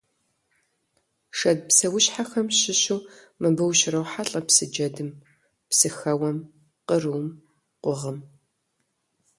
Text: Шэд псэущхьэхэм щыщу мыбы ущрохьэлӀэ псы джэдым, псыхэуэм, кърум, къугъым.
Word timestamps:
Шэд 1.37 1.59
псэущхьэхэм 1.67 2.47
щыщу 2.59 2.99
мыбы 3.41 3.63
ущрохьэлӀэ 3.69 4.41
псы 4.47 4.65
джэдым, 4.71 5.09
псыхэуэм, 5.69 6.37
кърум, 6.87 7.25
къугъым. 7.83 8.19